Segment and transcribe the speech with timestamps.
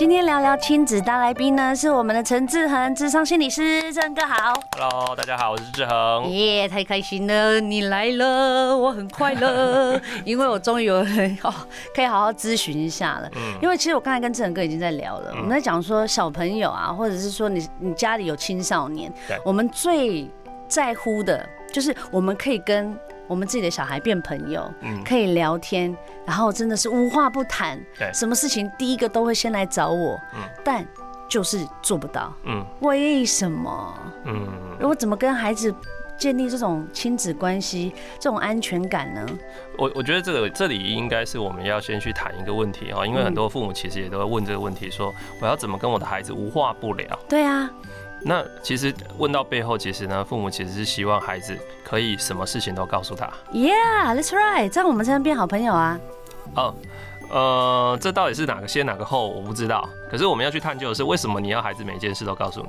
[0.00, 4.54] 今天聊聊亲子大来宾呢，是我们的陈志恒，智商心理师，志恒哥好。
[4.78, 6.26] Hello，大家好，我是志恒。
[6.30, 11.52] 耶，太开心了，你来了，我很快乐，因为我终于有人哦，
[11.94, 13.30] 可以好好咨询一下了。
[13.36, 13.58] 嗯。
[13.60, 19.12] 因为其实我刚才跟志恒哥已经在聊了，嗯、我们在讲说小朋友啊，或者是说你你家里有青少年，
[19.44, 20.26] 我们最
[20.66, 22.98] 在乎的就是我们可以跟。
[23.30, 30.84] 我们自己的小孩变朋友，嗯，可以聊天，然后真的是无话不谈，对，什么事情第一个都会先来找我，嗯，但
[31.28, 33.94] 就是做不到，嗯，为什么？
[34.24, 34.48] 嗯，
[34.80, 35.72] 我怎么跟孩子
[36.18, 39.24] 建立这种亲子关系、这种安全感呢？
[39.78, 47.06] 我我觉得这个这里应该是我们要先去谈一个问题哈，因为很多父母其实也都会问这个问题，说我要怎么跟我的孩子无话不聊？
[47.28, 47.70] 对啊。
[48.22, 53.26] 那其实问到背后，其实呢，父母其实是希望孩子可以什么事情都告诉他。
[53.52, 55.98] Yeah, that's right，这样我们才能变好朋友啊。
[56.54, 56.74] 哦，
[57.30, 59.88] 呃，这到底是哪个先哪个后，我不知道。
[60.10, 62.68] 可是我们要去探究的是，为什么你要孩子每件事都告诉你？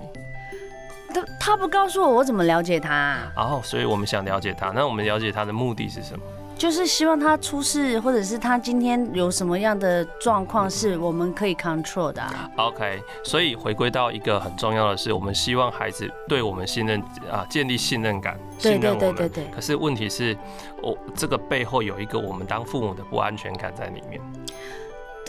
[1.13, 3.33] 他他不告诉我，我怎么了解他啊？
[3.35, 4.69] 哦，所以我们想了解他。
[4.69, 6.23] 那我们了解他的目的是什么？
[6.61, 12.47] 就是希望他出事，或者是他今天有什么样的状况是我们可以 control 的啊。
[12.55, 18.99] OK，所以回归到一个很重要的是，我们希望孩子对我们信任啊，建立信任感，信任我们。
[18.99, 19.51] 对对对对。
[19.51, 20.37] 可是问题是，
[20.83, 24.21] 我这个背后有一个我们当父母的不安全感在里面。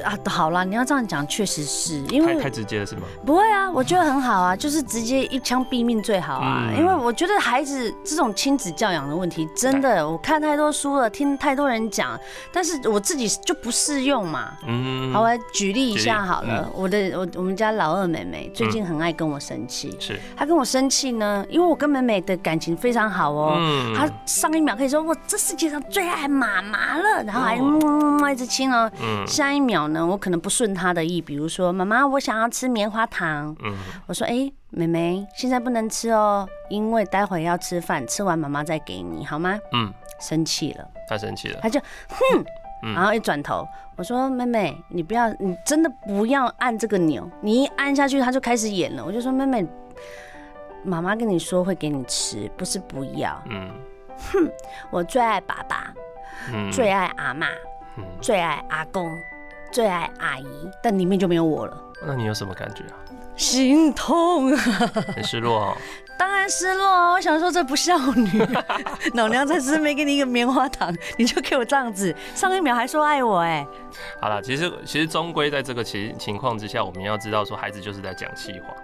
[0.02, 3.02] 啊，好啦，你要这样讲，确实是因为太太直接了，是吗？
[3.26, 6.68] 不会啊，我觉得很好啊，就是直接一枪毙命最好啊。
[6.70, 12.18] 嗯、因为我觉得孩子这种亲子教养的问题，真的，我看太多书了，听太多人讲，
[12.50, 14.52] 但是我自己就不适用嘛。
[14.66, 15.12] 嗯。
[15.12, 16.64] 好，我来举例一下好了。
[16.66, 20.20] 嗯、我的我我们家老二妹妹最近很爱跟我生气，是、嗯。
[20.36, 23.56] 她跟我生气呢，因为我跟妹妹的感情非常好哦。
[23.58, 23.94] 嗯。
[23.94, 28.90] 她上一秒可以说我这世界上最爱妈妈了，然后还么么么一直亲哦。
[29.02, 29.27] 嗯。
[29.27, 29.81] 下一秒。
[29.88, 33.54] 我可能不顺他的意，比如说妈妈，我想要吃棉花糖。
[33.64, 33.74] 嗯，
[34.06, 39.58] 我说，哎，妹妹，现在不能吃哦，因为待会要吃饭，吃完妈妈再给你，好吗？
[39.72, 42.44] 嗯，生气了，他生气了，他就哼，
[42.94, 43.66] 然后一转头，
[43.96, 49.04] 我说，妹妹，你不要，你真的不要按这个钮，你一按下去，他就开始演了。
[49.04, 49.66] 我就说，妹妹，
[50.82, 53.40] 妈妈跟你说会给你吃，不是不要。
[53.48, 53.70] 嗯，
[54.32, 54.50] 哼，
[54.90, 55.92] 我最爱爸爸，
[56.52, 57.46] 嗯，最爱阿妈，
[57.96, 59.10] 嗯，最爱阿公。
[59.72, 60.46] 最爱阿姨，
[60.83, 61.77] 但里面就没有我了。
[62.06, 62.94] 那你有什么感觉啊？
[63.34, 64.58] 心痛啊！
[65.16, 65.77] 很失落哦。
[66.18, 67.12] 当然失落啊！
[67.12, 68.46] 我想说这不孝女，
[69.14, 73.66] 老娘才是没给你一个棉花糖，你就给我这样子，上一秒还说爱我哎。
[74.20, 78.74] 好了，其实其实终归在这个情情况之下，我们要知道说孩子就是在讲气话，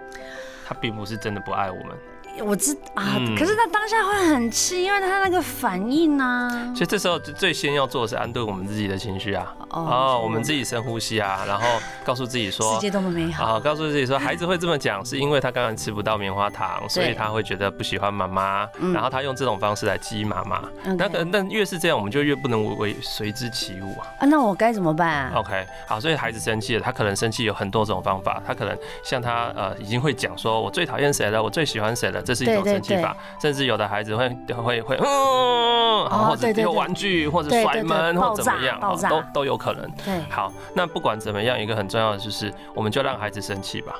[0.67, 1.95] 他并不是真的不爱我们。
[2.41, 6.73] 我知啊，嗯、可是他当下会很气，因为他那个反应呢、啊。
[6.75, 11.65] 所以这时候最先要做的是安顿我们自己的情绪啊，哦，哦，我们自己深呼吸啊，然后
[12.05, 20.61] 告诉自己说，世界多么美好啊，告诉自己说， 孩子会这么讲，是因为他刚刚吃不到棉花糖，所以他会觉得不喜欢妈妈，然后他用这种方式来激妈妈。
[20.83, 24.07] 嗯、那可能越是这样，我们就越不能为随之起舞啊。
[24.19, 33.15] 啊，那我该怎么办啊？OK，好，所以孩子生气了，他可能生气有很多种方法，他可能像他呃已经会讲说，我最讨厌谁了，我最喜欢谁了，这是一种生气法。
[33.39, 39.89] 甚至有的孩子会会会嗯，或者丢玩具，或者甩门，或怎么样，都都有可能。
[40.05, 43.93] 对，好，那不管怎么样，一个很重要的就是，我们就让孩子生气吧，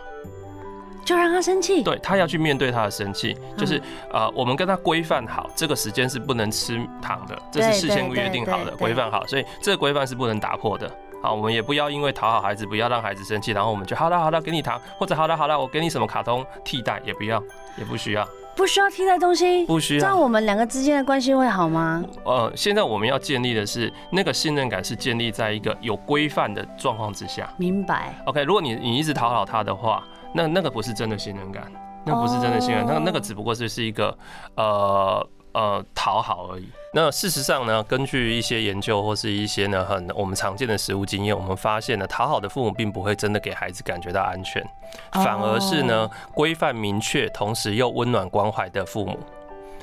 [1.03, 1.81] 就让他生气。
[1.83, 3.81] 对，他要去面对他的生气，就是
[4.11, 10.89] 呃，我们跟他规范好，这个时间是不能吃糖的，这是事先约定好的，规范好，所以这个规范是不能打破的。
[11.21, 17.43] 好，我们也不要因为讨好孩子，不要让孩子生气，然后我们就好了好了，给你糖，或者好了好了，我给你什么卡通替代，也不要，
[17.77, 18.27] 也不需要。
[18.55, 19.99] 不需要替代东西，不需要。
[20.01, 22.03] 这样我们两个之间的关系会好吗？
[22.25, 27.49] 呃，现在我们要建立的是那个信任感，是建立在一个有规范的状况之下。
[27.57, 28.13] 明白。
[28.25, 30.03] OK，如果你你一直讨好他的话，
[30.33, 31.71] 那那个不是真的信任感，
[32.05, 34.17] 那个不是真的信任，那个那个只不过是是一个
[34.55, 35.25] 呃。
[35.53, 36.67] 呃，讨好而已。
[36.93, 44.67] 那事实上呢，根据一些研究或是一些呢很我们常见的实务经验，我们发现呢，讨好的父母并不会真的给孩子感觉到安全，
[45.11, 49.19] 反而是呢规范明确，同时又温暖关怀的父母。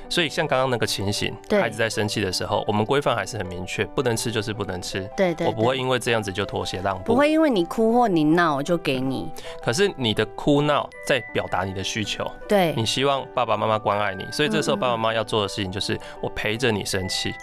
[0.09, 5.01] 所以像刚刚那个情形，孩子在生气的时候，我们规范还是很明确，不能吃就是不能吃。
[5.17, 7.05] 对，对对，我不会因为这样子就妥协让步。
[7.13, 9.31] 不会因为你哭或你闹我就给你。
[9.63, 17.35] 可是你的哭闹在表达你的需求，对，你希望爸爸妈妈关爱你，所以这时候爸爸妈妈要做的事情就是我陪着你生气。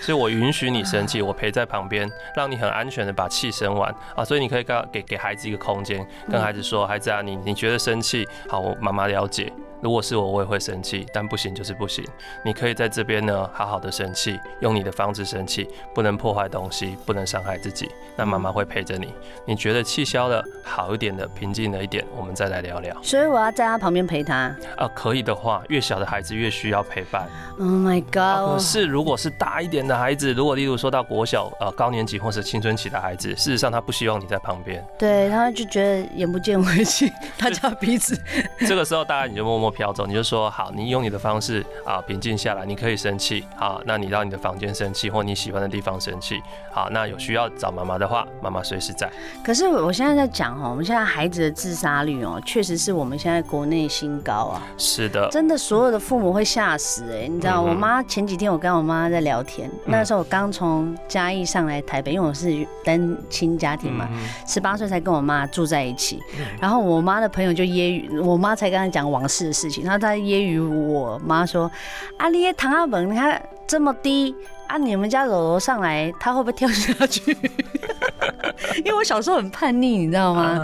[0.00, 4.24] 所以我允许你生气，我陪在旁边，让你很安全的把气生完啊。
[4.24, 12.04] 所以你可以告给给孩子一个空间，跟孩子说：“孩子啊，你你觉得生气，好，我妈妈了解。”如果是我，我也会生气，但不行就是不行。
[12.44, 17.90] 你可以在这边呢，好好的生气，用你的方式生气，不能破坏东西，不能伤害自己。
[18.16, 19.12] 那妈妈会陪着你。
[19.44, 22.96] 你觉得气消了，好一点的，平静了一点，我们再来聊聊。
[23.02, 24.36] 所以我要在他旁边陪他。
[24.36, 27.28] 啊、呃，可以的话，越小的孩子越需要陪伴。
[27.58, 34.84] Oh my god！、啊、可是如果是大一点的孩子，如果例如说到国小、呃高年级或是青春期的孩子，事实上他不希望你在旁边。
[34.96, 38.16] 对，他就觉得眼不见为净， 大家彼此。
[38.66, 40.42] 这个时候，大概你就默默飘走，你就说。
[40.50, 42.66] 好，你用你的方式啊，平静下来。
[42.66, 46.40] 你可以生气，好，那你到你的房间生气，或你喜欢的地方生气。
[46.70, 49.10] 好，那有需要找妈妈的话，妈妈随时在。
[49.42, 54.62] 可是我现在在讲哦，我们现在孩子的自杀率哦，确实是我们现在国内新高啊。
[54.76, 57.28] 是的，真的，所有的父母会吓死哎、欸！
[57.28, 64.08] 你知道，我妈前几天我跟我妈在聊天，嗯、那时候我刚从嘉义上来台北，因为我是单亲家庭嘛，
[64.46, 66.20] 十八岁才跟我妈住在一起。
[66.60, 70.42] 然后我妈的朋友就揶揄我妈，才跟她讲往事的事情，然后他揶。
[70.42, 71.70] 揄我妈说
[72.18, 74.34] ：“啊，你的唐阿文，你看这么低
[74.66, 77.36] 啊，你们家柔柔上来，他会不会跳下去？”
[78.84, 80.60] 因为我小时候很叛逆，你知道吗？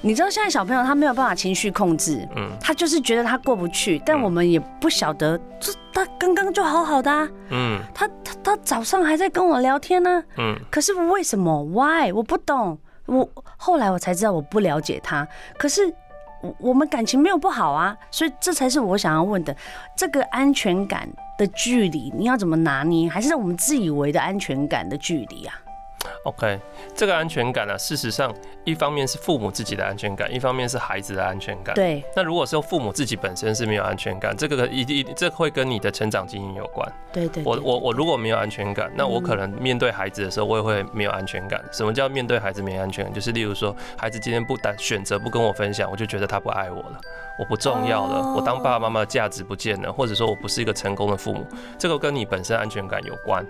[0.00, 12.12] 你知道现在小朋友他没有办法情绪控制，嗯，他就是觉得他过不去，但我们也不晓得，这他刚刚就好好的啊，嗯，他他他早上还在跟我聊天呢，嗯，可是为什么？Why？
[12.12, 15.28] 我不懂，我后来我才知道我不了解他，
[15.58, 15.92] 可是。
[16.40, 19.54] 我我们感情没有不好啊，所以这才是我想要问的，
[19.96, 23.08] 这个安全感的距离，你要怎么拿捏？
[23.08, 25.54] 还是我们自以为的安全感的距离啊
[26.24, 26.60] ？OK，
[26.94, 28.34] 这个安全感呢、啊，事实上，
[28.64, 31.74] 一方面是父母自己的安全感，一方面是孩子的安全感。
[31.74, 32.02] 对。
[32.14, 36.86] 那如果说父母自己本身是没有安全感，这个一定这会跟你的成长经验有关。
[37.12, 37.44] 对对，对。
[37.44, 41.62] 我我我如果没有安全感，那我可能面对孩子的时候，我也会没有安全感。
[41.72, 43.14] 什么叫面对孩子没安全感？
[43.14, 47.00] 就是例如说，孩子今天不单选择不跟我分享，我就觉得他不爱我了，
[47.38, 51.46] 我不重要了，我当爸爸妈妈的价值不见了，或者说我不是一个成功的父母，
[51.78, 53.46] 这个跟你本身安全感有关。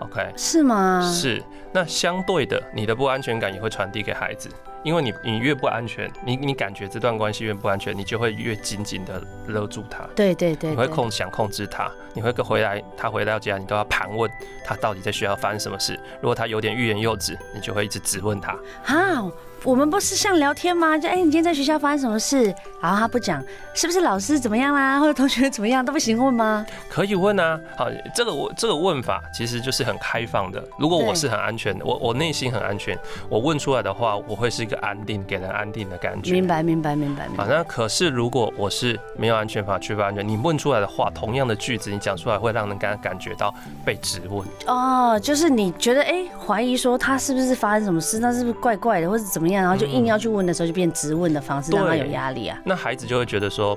[0.00, 1.02] OK，是吗？
[1.12, 1.42] 是。
[1.70, 4.48] 那相对的，你的不安全感也会传递给孩子，
[4.82, 10.04] 因为你你越不安全，你你感觉这段关系越不安全，你就会越紧紧的勒住他。
[10.16, 14.30] 对对对，对，你会控想控制他，你会回来，他回到家，你都要盘问
[14.64, 15.98] 他到底在学校发生什么事。
[16.22, 18.56] 如果他有点欲言又止，你就会一直质问他。
[18.82, 19.30] 好。
[19.64, 20.96] 我们不是像聊天吗？
[20.96, 22.54] 就哎、欸，你今天在学校发生什么事？
[22.80, 23.42] 然后他不讲，
[23.74, 26.64] 是不是老师怎么样啦，或者同学怎么样，都不行问吗？
[26.88, 27.58] 可以问啊。
[27.76, 30.62] 好，这个我这个问法其实就是很开放的。
[30.78, 32.96] 如果我是很安全的，我我内心很安全，
[33.28, 36.32] 我问出来的话，我会是一个安定，给人安定的感觉。
[36.32, 37.26] 明白，明白，明白。
[37.26, 37.44] 明白。
[37.44, 43.52] 好，那可是如果我是没有安全法，缺乏安全，你问出来的话，同样的句子，你讲出来会让人感感觉到
[43.84, 44.46] 被质问。
[44.66, 50.28] 哦，就是你觉得哎，怀疑说他是不是发生什么事，那是不是怪怪的，或者怎么样，然后就硬要去。
[50.28, 52.60] 问的时候就变质问的方式，让他有压力啊。
[52.62, 53.74] 那孩子就会觉得说，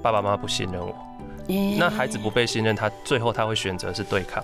[0.00, 0.94] 爸爸妈妈不信任我。
[1.76, 4.42] 那孩子不被信任，他最后他会选择是对抗。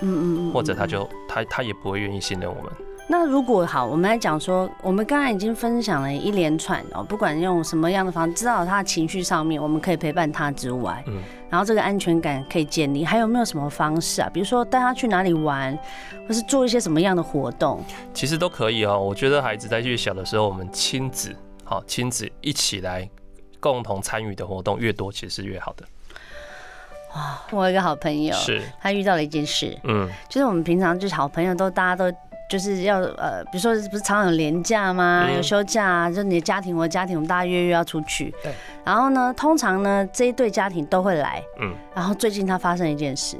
[0.00, 2.70] 嗯嗯嗯，或者他就他他也不会愿意信任我们。
[3.08, 14.28] 那如果好，我们来讲说，我们刚才已经分享了一连串哦，不管用什么样的方式，知道他的情绪上面我们可以陪伴他之外，嗯，然后这个安全感可以建立，还有没有什么方式啊？
[14.32, 15.78] 比如说带他去哪里玩，
[16.26, 17.82] 或是做一些什么样的活动？
[18.12, 18.98] 其实都可以哦。
[18.98, 21.34] 我觉得孩子在越小的时候，我们亲子
[21.64, 23.08] 好亲子一起来
[23.60, 25.84] 共同参与的活动越多，其实是越好的。
[27.14, 32.16] 哇，我有一个好朋友，是他遇到了一件事，嗯，就是我们平常就是好朋友都大家都。
[32.48, 35.28] 就是要呃，比如说不是常常有年假吗？
[35.34, 38.32] 有休假啊，就你的家庭，我的家庭，我们大家约约要出去。
[38.40, 38.54] 对。
[38.86, 41.42] 然后呢，通常呢这一对家庭都会来。
[41.60, 41.74] 嗯。
[41.92, 43.36] 然后最近他发生一件事，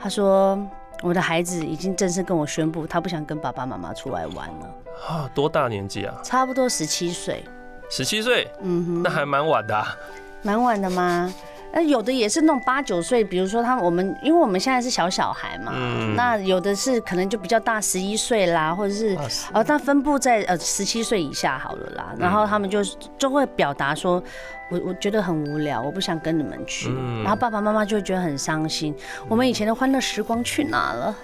[0.00, 0.58] 他说
[1.02, 4.74] 我的孩子已经正式跟我宣布，他不想跟爸爸妈妈出来玩了。
[5.06, 6.14] 啊，多大年纪啊？
[6.24, 7.44] 差不多十七岁。
[7.90, 8.48] 十七岁？
[8.62, 9.02] 嗯哼。
[9.02, 9.94] 那还蛮晚的啊。
[10.42, 11.32] 蛮晚的吗？
[11.70, 19.14] 那有的也是那种八九岁，比如说他我们，因为我们现在是小小孩嘛，嗯、那有的是可能就比较大，十一岁啦，或者是
[19.52, 22.82] 哦，但分布在呃十七岁以下好了啦，然后他们就
[23.18, 24.22] 就会表达说。
[24.70, 28.94] 我我觉得很无聊，我不想跟你们去，嗯、然后爸爸妈妈就会觉得很伤心。
[29.20, 31.14] 嗯、我们以前的欢乐时光去哪了？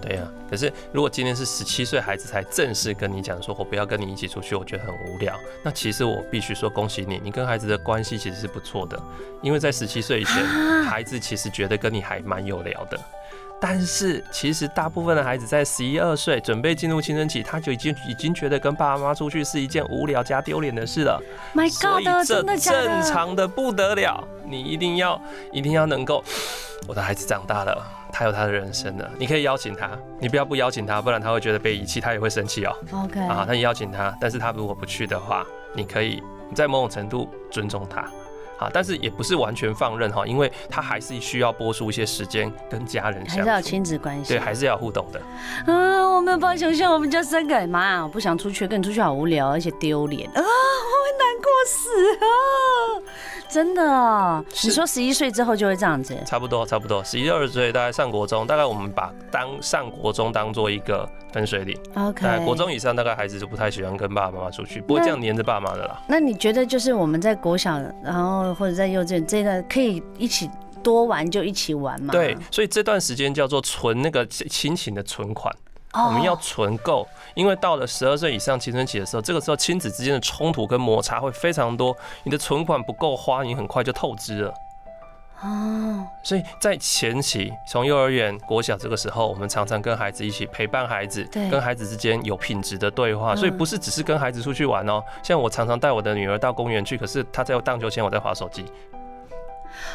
[0.00, 5.34] 对呀、啊，可是如果今天是十七岁孩子才正式跟你讲说，我不要跟你一起出去，我觉得很无聊。
[5.62, 9.00] 那其实我必须说恭喜你，你跟孩子的关系其实是不错的，
[9.42, 12.98] 因为在十七岁以前，啊、孩子其实觉得跟你还蛮有聊的。
[13.66, 21.18] 但是其实大部分的孩子在十一二岁准备进入青春期，他就已经已经觉得跟爸爸妈妈出去是一件无聊加丢脸的事了。
[21.54, 25.18] My God，所以这正常的不得了，你一定要
[25.50, 26.22] 一定要能够，
[26.86, 29.88] 我的孩子长大了，他有他的人生了，你可以邀请他，
[30.20, 32.76] 你不要不邀请他，不然他会觉得被遗弃，他也会生气哦。
[32.92, 35.42] OK，啊，那你邀请他，但是他如果不去的话，
[35.74, 36.22] 你可以
[36.54, 38.04] 在某种程度尊重他。
[38.64, 45.20] 好，但是也不是完全放任哈，因为他还是需要播出一些时间跟家人相处，还是要亲子关系，对，还是要互动的。
[45.70, 50.46] 啊，我没有办法想象我们家三个妈，我不想出去，跟你出去好无聊，而且丢脸啊，我会
[51.18, 52.26] 难过死啊。
[53.50, 56.16] 真的哦，你说十一岁之后就会这样子？
[56.26, 61.76] 差不多，差不多，十一二岁大概上国中，大概我们把当上国中当做一个分水岭。
[61.96, 66.00] OK，国中以上大概孩子就不太喜欢跟爸爸妈妈出去，不会这样黏着爸妈的啦。
[66.06, 70.48] 那你觉得就是我们在国小，然后或者在幼稚园这个可以一起
[70.80, 72.12] 多玩就一起玩嘛？
[72.12, 75.52] 对，所以这段时间叫做存那个亲情的存款。
[75.96, 84.52] 我们要存够，因为到了十二岁以上青春期的时候，这个时候亲子之间的冲突跟摩擦会非常多，你的存款不够花，你很快就透支了。
[85.42, 93.36] 哦，所以在前期，从幼儿园、国小这个时候，我们常常跟孩子一起陪伴孩子，跟孩子之间有品质的对话。
[93.36, 98.64] 所以不是只是跟孩子出去玩哦，像我常常带我的女儿到公园去，可是她在荡秋千，我在划手机。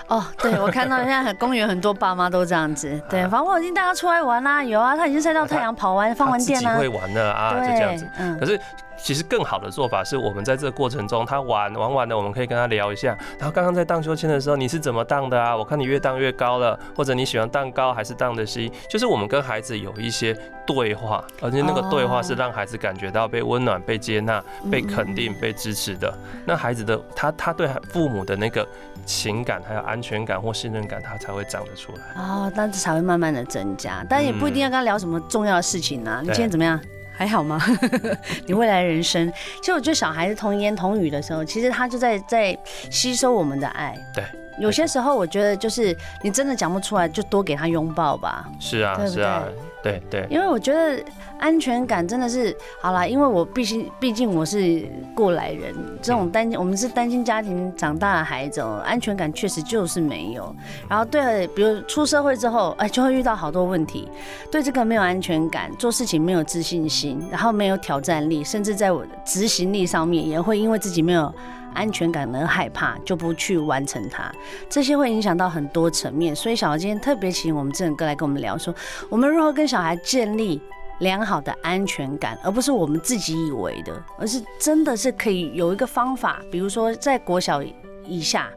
[0.07, 8.59] 哦，对，我看到现在很公园很多爸妈都这样子，对，反正我已经带他出来玩啦，有啊，他已经晒到太阳跑完放完电啦，会玩的啊，就这样子，嗯，可是。
[9.01, 13.17] 其实更好的做法是我们在这个过程中，他玩玩完了，我们可以跟他聊一下。
[13.37, 15.55] 然后刚刚在荡秋千的时候，你是怎么荡的啊？
[15.55, 18.69] 我看你越荡越高了，或者你喜欢荡高还是荡的低？
[18.89, 20.37] 就是我们跟孩子有一些
[20.71, 26.15] 对话，而且那个对话是让孩子感觉到被温暖、被接纳、被肯定、被支持的。
[26.45, 28.67] 那孩子的他他对父母的那个
[29.03, 32.21] 情感还有安全感或信任感，他才会长得出来。
[32.21, 36.19] 哦，但是才会慢慢的增加，但也不一定要跟他聊什么重要的事情啊。
[36.21, 36.79] 你今天怎么样？
[37.17, 37.59] 还好吗？
[38.45, 42.57] 你未来人生，其实我觉得小孩子童言童语的时候，其实他就在在
[42.91, 43.93] 吸收我们的爱。
[44.13, 44.23] 对，
[44.59, 48.47] 有些时候我觉得就是你真的讲不出来，就多给他拥抱吧。
[48.59, 49.13] 是啊，对对？
[49.15, 49.43] 是啊。
[49.81, 51.01] 对对，因为我觉得
[51.39, 60.53] 安全感真的是好啦，因为我毕竟毕竟我是过来人，这种单我们是单亲家庭长大的孩子，安全感确实就是没有。
[60.89, 64.09] 然后对，比如出社会之后，哎，就会遇到好多问题，
[64.51, 71.33] 对这个没有安全感，做事情没有自信心，然后没有挑战力，甚至在我的执行力上面也会因为自己没有
[71.73, 74.31] 安全感而害怕，就不去完成它。
[74.69, 78.73] 这些会影响到很多层面，所以小豪今天特别请我们志仁哥来跟我们聊说，
[79.09, 80.61] 我们如何跟小孩建立
[80.99, 87.61] 良好的安全感，而不是我们自己以为的，而是真的是可以有一个方法，比如说在国小
[88.05, 88.49] 以下。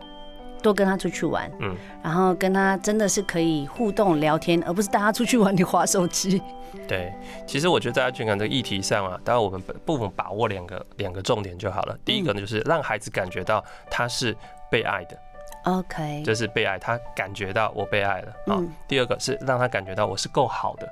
[0.63, 6.41] 多跟他出去玩，嗯，然后跟他真的是可以互动聊天，而不是带他出去玩你划手机。
[6.89, 7.13] 对，
[7.47, 11.99] 其实我觉得在安全感这个议题上啊，当然我们部分把握两个两个重点就好了。
[12.05, 14.35] 第一个呢，就是让孩子感觉到他是
[14.71, 15.19] 被爱的
[15.65, 18.57] ，OK，这是被爱，他感觉到我被爱了啊。
[18.57, 20.89] 嗯，第二个是让他感觉到我是够好的，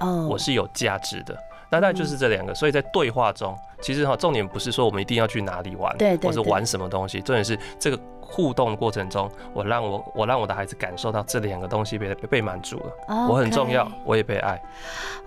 [0.00, 1.36] 哦，我是有价值的。
[1.70, 14.58] 那大概就是这两个，所以在对话中，其实哈，重点不是说我们一定要去哪里玩，对，或者玩什么东西，重点是这个互动过程中，我让我我让我的孩子感受到这两个东西被被满足了，我很重要，我也被爱。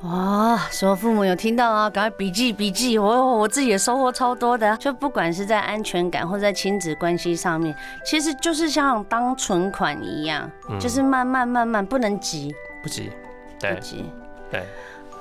[0.01, 4.75] 哇，所有父母有听到啊，赶快笔记笔记，我我自己也收获超多的。
[4.77, 10.49] 就不管是在安全感或者在亲子关系上面，其实就是像当存款一样，
[10.79, 13.11] 就是慢慢慢慢，不能急，不急，
[13.59, 14.05] 对，不急，
[14.49, 14.63] 对。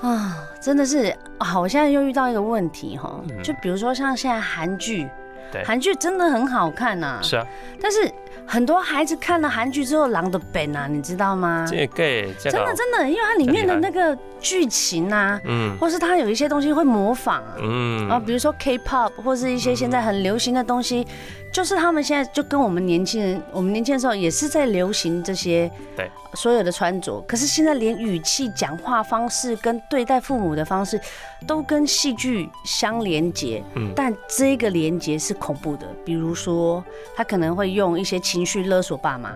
[0.03, 5.09] 啊，真的是好，我现在又遇到一个问题哈，就比如说像现在韩剧，
[5.53, 7.47] 对，韩剧真的很好看呐，是啊，
[7.81, 8.11] 但是
[8.47, 11.67] 很多孩子看了韩剧之后狼的本啊，你知道吗？
[11.71, 21.07] 这个真的真的，因为它里面的那个剧情啊，嗯，或是它有一些东西会模仿，嗯，然后，比如说 K-pop 或是一些现在很流行的东西。
[21.55, 27.21] 就是他们现在就跟我们年轻人，我们年轻的时候也是在流行这些，对，所有的穿着。
[27.29, 31.01] 可是现在连语气、讲话方式跟对待父母的方式，
[31.47, 33.63] 都跟戏剧相连接。
[33.77, 35.87] 嗯，但这个连接是恐怖的。
[36.05, 36.83] 比如说，
[37.15, 39.33] 他可能会用一些情绪勒索爸妈，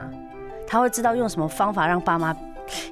[0.67, 2.37] 他会知道用什么方法让爸妈。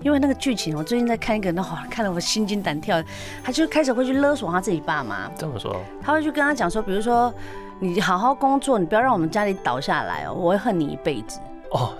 [0.02, 3.02] 因为那个剧情，我最近在看一个，那哇，看了我心惊胆跳。
[3.42, 5.28] 他就开始会去勒索他自己爸妈。
[5.36, 5.82] 这么说？
[6.00, 7.34] 他会去跟他讲说，比如说。
[7.78, 11.38] 你好好工作，你不要让我们家里倒下来哦，我会恨你一辈子。
[11.72, 11.92] 哦，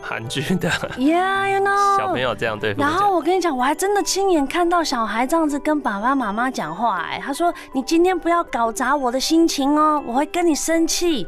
[0.00, 2.74] 韩剧的，Yeah，you know，小朋友这样对。
[2.74, 11.24] 然后我跟你讲，我还真的亲眼看到小孩这样子跟爸爸妈妈讲话，哎，他说：“你今天不要搞砸我的心情哦，我会跟你生气。”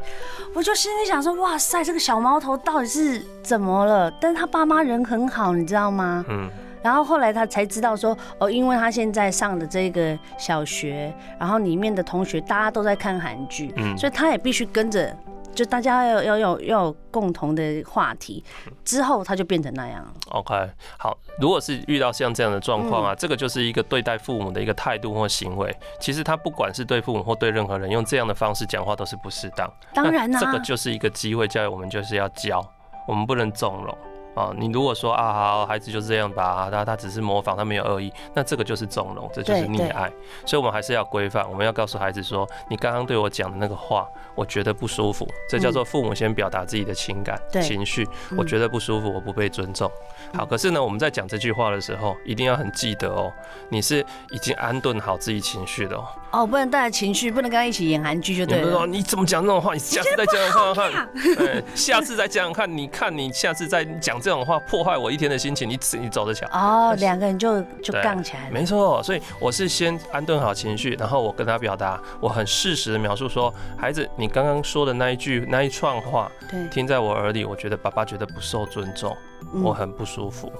[0.53, 6.25] 我就心里想说：“哇塞，这个小毛头到底是怎么了？”但是他爸妈人很好，你知道吗？
[6.27, 6.49] 嗯。
[6.85, 15.17] 然后后来他才知道说，哦，因为他现在上的这个小学，然后里面的同学大家都在看韩剧，嗯，所以他也必须跟着。
[15.55, 18.43] 就大家要要要要有共同的话题，
[18.83, 20.11] 之后他就变成那样了。
[20.31, 20.53] OK，
[20.99, 25.73] 好，如果是遇到像这样的状况啊，嗯、这个就是一个对待父母的一个态度或行为。
[25.97, 29.71] 其实他不管是对父母或对任何人，用这样的方式讲话都是不适当。
[29.93, 32.61] 当然啦、啊，这个就是一个机会教育，我们就是要教，
[33.07, 33.97] 我们不能纵容。
[34.35, 40.11] 啊，你如果说啊，好，孩子就是这样吧，他他只是模仿，他没有恶意，那这个就是纵容，这就是溺爱，
[40.45, 49.89] 所以我们还是要规范，我们要告诉孩子说，你刚刚对我讲的那个话，我觉得不舒服，这叫做父母先表达自己的情感、嗯、情绪，我觉得不舒服，我不被尊重。
[50.33, 53.31] 好，可是呢，我们在讲这句话的时候，一定要很记得哦，
[53.69, 56.05] 你是已经安顿好自己情绪的哦。
[56.31, 58.69] 哦，不能带着情绪，不能跟他一起演韩剧就对了。
[58.69, 59.73] 说你怎么讲这种话？
[59.73, 66.47] 你下次再讲讲看看，对，下次再讲讲看，你看你下次再讲这种话，破坏我一天的心情，你你走着瞧。
[66.47, 68.51] 哦，两个人就就杠起来了。
[68.51, 79.15] 没错，所以我是先安顿好情绪，然后我跟他表达，我很适时的描述说，孩子，你刚刚说的那一句那一串话，对，听在我耳里，我觉得爸爸觉得不受尊重，
[79.63, 80.51] 我很不舒服。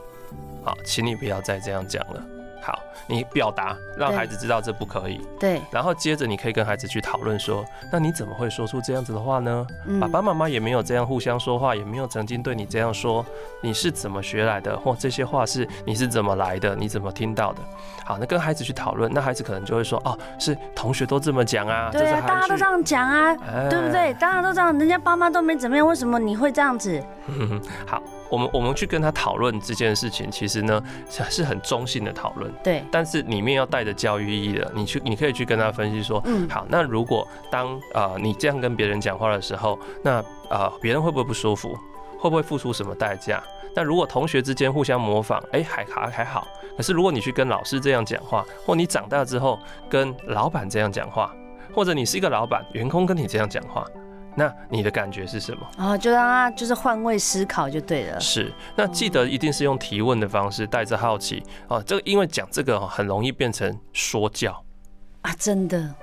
[0.63, 2.23] 好，请你不要再这样讲了。
[2.65, 5.21] 好，你表达让孩子知道这不可以。
[5.39, 9.67] 对，然后接着你可以跟孩子去讨论说，那你怎么会说出这样子的话呢？
[9.85, 13.23] 嗯、爸爸妈妈也没有这样互相说话，也没有曾经对你这样说，
[13.61, 14.75] 你是怎么学来的？
[14.79, 16.75] 或这些话是你是怎么来的？
[16.75, 17.61] 你怎么听到的？
[18.03, 24.11] 好，那跟孩子去讨论，那孩子可能就会说，哦，是同学都这么讲啊，对啊，大家都这样讲啊，哎、对不对？
[24.15, 26.99] 大家都这样，人家爸妈都没怎么样，为什么你会这样子？
[27.85, 28.01] 好。
[28.29, 30.81] 我们我们去跟他讨论这件事情，其实呢
[31.29, 32.83] 是很中性的讨论，对。
[32.91, 41.77] 但是里面要带着教育意义的，你去你可以去跟他分析说，嗯，好，那如果当呃你这样跟别人讲话的时候，那呃别人会不会不舒服？
[42.17, 43.43] 会不会付出什么代价？
[43.75, 46.47] 那如果同学之间互相模仿，哎，还还还好。
[46.75, 51.31] 可是如果你去跟老师这样讲话，或你长大之后跟老板这样讲话，
[51.73, 53.85] 或者你是一个老板，员工跟你这样讲话。
[54.35, 55.67] 那你的感觉是什么？
[55.77, 58.19] 啊，就让他就是换位思考就对了。
[58.19, 61.81] 是，那记得一定是用提问的方式，带着好奇啊。
[61.85, 64.61] 这个因为讲这个很容易变成说教
[65.21, 65.93] 啊，真的，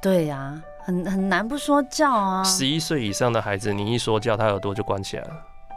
[0.00, 2.44] 对呀，很很难不说教啊。
[2.44, 5.30] 十一岁以上的孩子，你一说教，他耳朵就关起来了。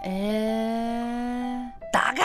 [0.03, 1.69] 哎。
[1.91, 2.23] 打开，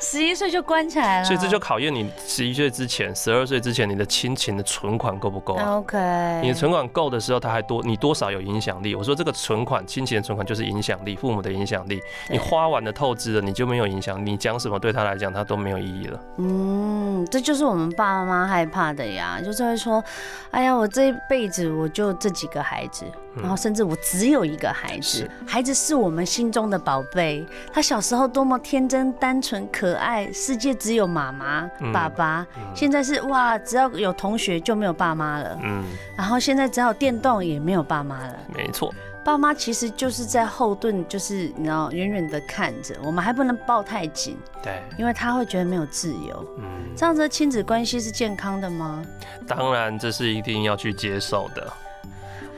[0.00, 5.96] 十一岁就关起来了，所以这就考验你十一岁之前、十二岁之前，你的亲情的存款够不够？OK，
[6.42, 8.94] 你的存款够的时候，他还多，你多少有影响力？
[8.94, 12.00] 我说这个存款，亲情的存款就是影响力，父母的影响力。
[12.30, 16.20] 你花完了、透支了，你就没有影响，你讲什么对他来讲，他都没有意义了。
[16.38, 20.02] 嗯，这就是我们爸爸妈妈害怕的呀，就是会说，
[20.50, 23.04] 哎呀，我这一辈子我就这几个孩子。
[23.38, 27.46] 然后甚至我只有一个孩子，孩子是我们心中的宝贝。
[27.72, 32.46] 他小时候多么天真、单纯、可爱，世界只有妈妈、爸爸。
[32.74, 35.58] 现在是哇，只要有同学就没有爸妈了。
[35.62, 35.84] 嗯。
[36.16, 38.36] 然后现在只要有电动也没有爸妈了。
[38.54, 38.92] 没错。
[39.24, 44.38] 爸妈其实就是在后盾，就是你知道，远远的看着，我们还不能抱太紧。
[44.62, 44.80] 对。
[44.96, 46.46] 因为他会觉得没有自由。
[46.58, 46.64] 嗯。
[46.96, 49.04] 这样子的亲子关系是健康的吗？
[49.46, 51.72] 当然，这是一定要去接受的。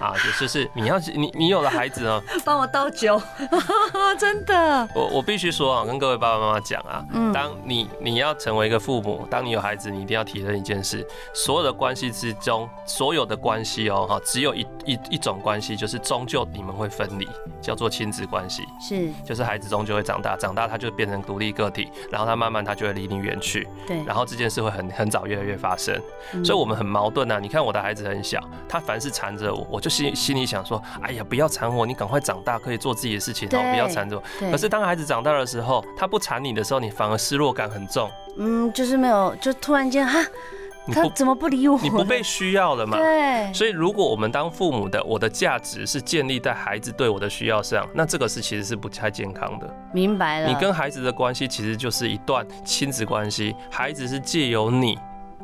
[0.00, 3.20] 啊，就是你要你你有了孩子哦， 帮我倒酒，
[4.18, 4.88] 真的。
[4.94, 17.28] 我我必须说啊，跟各位爸爸妈妈讲啊，嗯，当你你要成为一个父母，当你有孩子，你一定要体认一件事：所有的关系之中，所有的关系哦，哈，只有一一一种关系，就是终究你们会分离，
[17.60, 18.64] 叫做亲子关系。
[18.80, 23.66] 是，就是孩子终究会长大，长大他就变成独立个体，然后他慢慢他就会离你远去。
[23.86, 26.00] 对，然后这件事会很很早越来越发生，
[26.44, 27.40] 所以我们很矛盾啊。
[27.40, 29.87] 你看我的孩子很小，他凡是缠着我，我就。
[29.88, 34.50] 心心里想说，哎呀，不要缠我，你赶快长大，可以做自己的事情，然后不要缠着我。
[34.50, 38.10] 可是当孩子长大的时候，他不缠你的时候，你反而失落感很重。
[38.36, 40.24] 嗯，就是没有，就突然间哈，
[40.92, 41.78] 他怎么不理我？
[41.82, 42.96] 你不被需要了嘛？
[42.96, 43.52] 对。
[43.52, 49.68] 所以如果我们当父母的，我的价值是建立在孩子对我的需要上，那这个是其实是不太健康的。
[49.92, 50.48] 明白了。
[50.48, 54.98] 你跟孩子的关系其实就是一段亲子关系，孩子是借由你。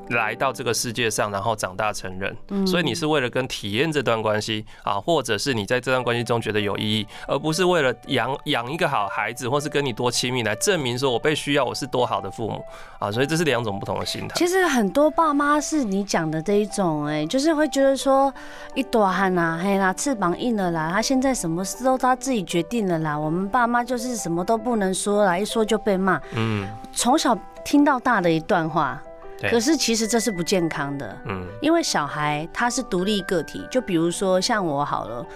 [0.08, 12.62] 来到这个世界上，然后长大成人，嗯、所以你是为了跟体验这段关系啊，或者是你在这段关系中觉得有意义，而不是为了养养一个好孩子，或是跟你多亲密来证明说我被需要，我是多好的父母
[12.98, 14.34] 啊，所以这是两种不同的心态。
[14.36, 18.32] 其实很多爸妈是你讲的这一种，哎，就是会觉得说
[18.74, 26.20] 一朵汗呐，嘿啦，翅膀硬了啦，他现在什么事都他自己决定了啦，我们爸妈就是什么都不能说啦，一说就被骂。
[26.34, 29.02] 嗯，从小听到大的一段话。
[29.42, 35.26] 可是其实这是不健康的，嗯，因为小孩他是独立个体，就比如说像我好了，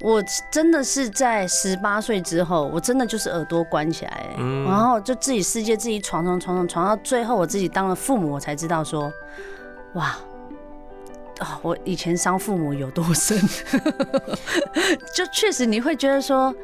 [0.00, 9.12] 我真的是在十八岁之后，我真的就是耳朵关起来，嗯、然后就自己世界自己闯闯闯闯闯到最后，我自己当了父母，我才知道说，
[9.94, 10.16] 哇，
[11.38, 13.38] 啊，我以前伤父母有多深，
[15.14, 16.54] 就确实你会觉得说，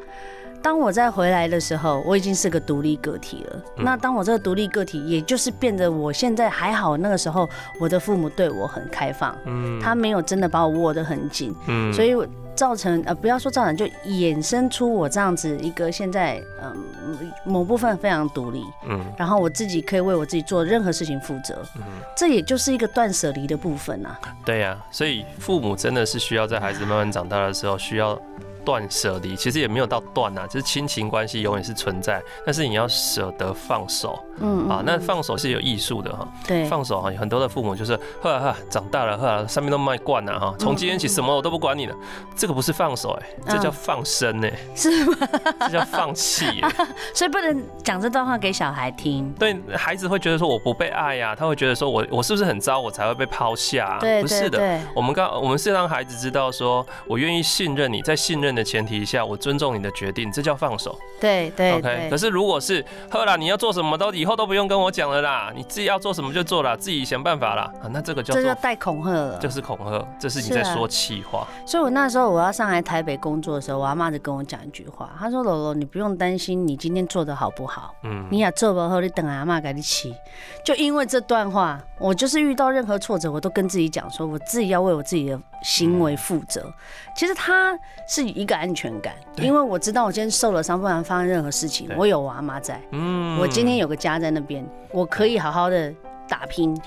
[0.63, 3.61] 当我再回来的时候，我已经是个独立个体了。
[3.77, 7.47] 嗯、那当我这个独立个体，也就是变得我现在还好，那个时候
[7.79, 12.15] 我的父母对我很开放，嗯，他没有真的把我握得很紧，嗯，所以。
[12.55, 16.71] 造成呃，不要说造成，就衍生出我这样子一个现在嗯、
[17.07, 21.81] 呃、某部分非常独立，嗯，然后我自己可以为我自己做任何事情负责，嗯，
[22.15, 24.19] 这也就是一个断舍离的部分啊。
[24.45, 28.17] 对呀、啊，所以父母真的是需要在孩子慢慢长大的时候需要。
[28.65, 41.95] 断舍离其实也没有到断呐，就是亲情关系永远是存在，但是你要舍得放手，嗯啊，那放手是有艺术的哈，对，放手哈，很多的父母就是呵呵长大了呵，上面都卖惯了哈，从今天起什么我都不管你了，
[42.35, 45.17] 这个不是放手哎，这叫放生哎，是吗？
[45.61, 46.69] 这叫放弃哎，
[47.13, 53.97] 所以不能讲这段话给小孩听，对孩子会觉得说我不被爱呀，他会觉得说我我是不是很糟，我才会被抛下？
[53.99, 60.97] 对，不是的，我们刚我们是让孩子知道说我愿意信任你，在信任的前提下，我尊重你的决定，这叫放手。
[61.19, 62.07] 对对，OK。
[62.09, 67.71] 可是如果是后来你要做什么，都以后都不用跟我讲了啦，你自己要做什么就做了，自己想办法啦。
[67.81, 71.47] 啊，那这个叫做这带恐吓了，就是恐吓，这是你在说气话。
[71.65, 80.13] 所以我那时候我要上来台北工作的时候，我阿妈就跟我讲一句话，她说：“柔柔，你不用担心你今天做的好不好，嗯，你也做不好，你等阿妈给你起。”
[80.63, 86.73] 就因为这段话，我就是遇到任何挫折，我都跟自己讲说，我自己要为我自己的行为负责。
[87.15, 88.93] 其实他是一个安全。
[89.01, 95.93] 感，因为我知道我今天受了伤，不然发生任何事情，我有我阿妈在，嗯，我今天有个家在那边，我可以好好的
[96.27, 96.79] 打拼。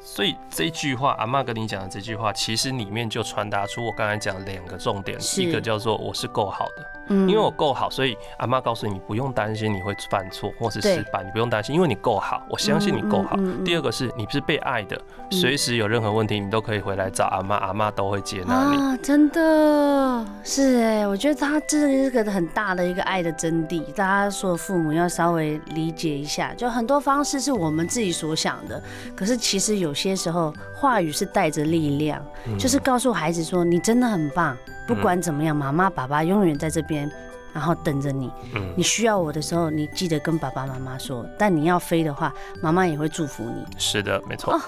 [0.00, 6.97] 所以这一句话，阿妈跟你讲的这句话，其实里面就传达出我刚才讲的两个重点，一个叫做我是够好的。
[7.08, 13.36] 嗯，因为我够好，所以阿妈告诉你不用担心你会犯错或是失败，你不用担心，因为你够好，我相信你够好。
[13.64, 18.76] 第二个是你是被爱的，随时有任何问题你都可以回来找阿妈，阿妈都会接纳你。
[18.76, 28.82] 啊，真的是哎，我觉得他这是一个很大的一个爱的真谛，大家说父母要稍微理解一下，就很多方式是我们自己所想的，
[29.16, 32.22] 可是其实有些时候话语是带着力量，
[32.58, 34.56] 就是告诉孩子说你真的很棒。
[34.88, 37.08] 不管怎么样，妈妈、爸爸永远在这边，
[37.52, 38.32] 然后等着你。
[38.54, 41.24] 嗯，你需要我的时候，你记得跟爸爸妈妈说。
[41.38, 43.66] 但你要飞的话，妈妈也会祝福你。
[43.76, 44.54] 是的，没错。
[44.54, 44.60] 哦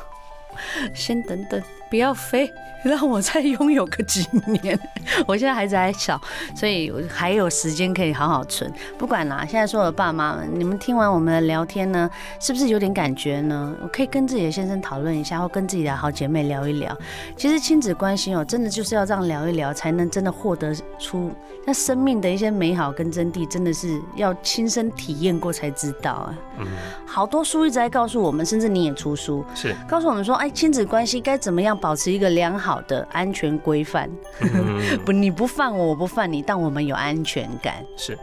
[0.92, 2.50] 先等等，不要飞，
[2.84, 4.78] 让我再拥有个几年。
[5.26, 6.18] 我现在孩子还小，
[6.54, 8.72] 所以还有时间可以好好存。
[8.96, 13.74] 不管啦，现在所有的爸妈们，你们听完我们的聊天呢，是不是有点感觉呢？
[13.82, 16.96] 我可以跟自己的先生讨论一下，或跟自己的好姐妹聊一聊。
[17.36, 21.30] 其实亲子关系哦，真的就是要这样聊一聊，才能真的获得出
[21.66, 26.38] 那生命的一些美好跟真谛，真的是要亲身体验过才知道啊。
[26.58, 26.66] 嗯，
[27.04, 30.36] 好多书一直在告诉我们，甚至你也出书，是告诉我们说。
[30.40, 34.10] 哎，亲子关系该怎么样保持一个良好的安全规范？
[35.04, 37.84] 不，你不犯我，我不犯你，但我们有安全感。
[37.96, 38.18] 是。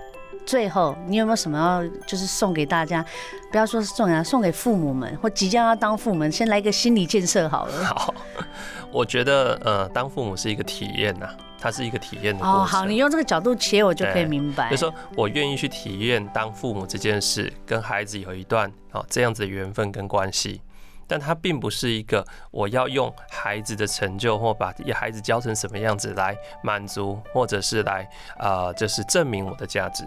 [0.46, 3.04] 最后，你有没有什么要就是送给大家？
[3.52, 7.84] 不要说是送给送给父母们或即将要当父母们，先来一个心理建设好了。
[7.94, 8.14] 好，
[8.90, 11.28] 我觉得呃，当父母是一个体验呐，
[11.60, 12.62] 它是一个体验的过程。
[12.62, 14.70] 哦，好，你用这个角度切，我就可以明白。
[14.70, 20.62] 就是说我愿意去体验当父母这件事，跟孩子有一段啊这样子的缘分跟关系。
[21.08, 30.04] 但它并不是一个我要用孩子的成就或把孩子教成什么样子来满足，或者是来呃，就是证明我的价值。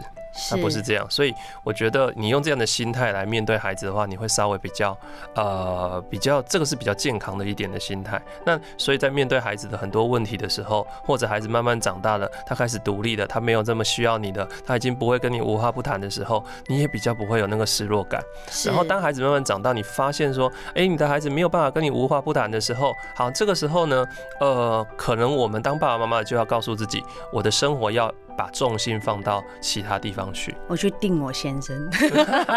[0.49, 4.97] 它不是这样，所以我觉得你用这样的心态来面对孩子的话，你会稍微比较
[5.35, 8.21] 呃比较这个是比较健康的一点的心态。
[8.45, 18.23] 那所以在面对孩子的很多问题的时候，或者孩子慢慢长大了，他开始独立了，他没有这么需要你的，他已经不会跟你无话不谈的时候，你也比较不会有那个失落感。
[18.65, 24.07] 然后当孩子慢慢长大，你发现说，哎，你的孩子没有办法跟你无话不谈的时候，好，这个时候呢，
[24.41, 28.13] 呃，可能我们当爸爸妈妈就要告诉自己，我的生活要。
[28.41, 30.55] 把重心放到其他地方去。
[30.67, 31.77] 我去定我先生，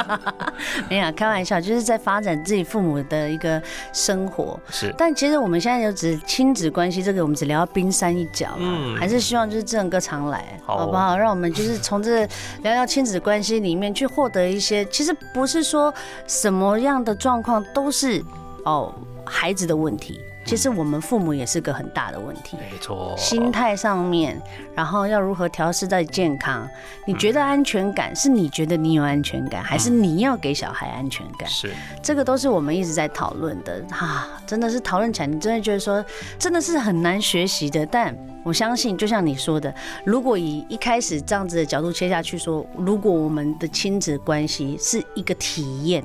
[0.90, 4.58] 没有开玩笑，就是在发展自己父母的一个生活。
[4.70, 8.48] 是，但其实我们现在就只亲子关系这个，我们只聊到冰山一角。
[8.58, 11.18] 嗯，还是希望就是正哥常来，好不好？
[11.18, 12.26] 让我们就是从这
[12.62, 15.94] 聊聊亲子关系里面去获得一些，其实不是说
[16.26, 18.24] 什么样的状况都是
[18.64, 18.94] 哦
[19.26, 20.22] 孩子的问题。
[20.46, 22.58] 其实我们父母也是个很大的问题。
[22.58, 24.42] 没错，心态上面，
[24.76, 26.68] 然后要如何调试在健康？
[27.06, 31.50] 你觉得安全感是你觉得你有安全感，还是你要给小孩安全感？
[31.50, 36.04] 是，这个都是我们一直在讨论的哈，真的是讨论起来，你真的觉得说
[36.38, 37.86] 真的是很难学习的。
[37.86, 39.74] 但我相信，就像你说的，
[40.06, 46.04] 如果以一开始这样子的角度切下去说，如果我们的亲子关系是一个体验。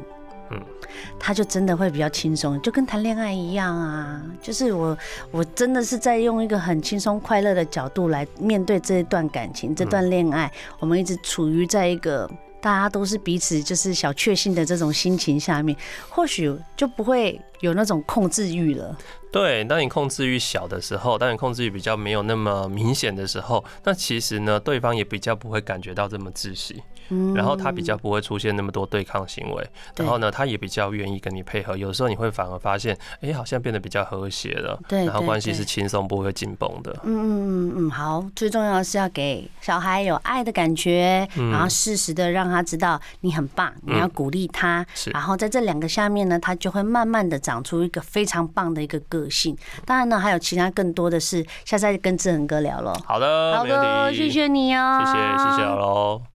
[1.18, 4.22] 他就真的会比较轻松，就跟谈恋爱一样啊。
[4.42, 4.96] 就是我，
[5.30, 10.50] 我真的是在用一个很轻松快乐的角度来面对这一段感情，这段恋爱。
[10.78, 12.28] 我们一直处于在一个
[12.60, 15.76] 大家都是彼此就是小确幸的这种心情下面，
[16.08, 18.96] 或许就不会有那种控制欲了。
[19.30, 26.82] 对，当你控制欲小的时候，当你控制欲比较没有那么明显的时候，那其实呢，对方也比较不会感觉到这么窒息。
[27.34, 31.76] 然后他比较不会出现那么多对抗行为，然后呢，他也比较愿意跟你配合。
[31.76, 36.92] 有时候你会反而发现，哎，好像变得比较和谐了，对，然后关系是轻松，不会紧绷的。
[37.04, 37.28] 嗯嗯
[37.68, 44.84] 嗯嗯，好，最重要的是要给小孩有爱的感觉，然后适时的让他知道你很棒，你要鼓励他。
[44.94, 49.56] 是，然后在这两个下面呢，他就会慢慢的长出一个非常棒的一个个性。
[49.84, 52.92] 当然呢，还有其他更多的事，下次再跟志恒哥聊喽。
[53.04, 56.22] 好的，好的，谢谢你哦，谢谢谢谢喽。